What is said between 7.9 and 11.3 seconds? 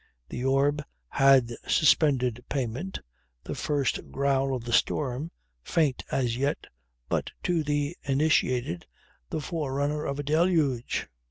initiated the forerunner of a deluge.